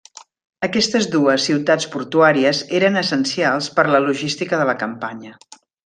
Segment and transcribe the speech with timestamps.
[0.67, 5.37] Aquestes dues ciutats portuàries eren essencials per la logística de la campanya.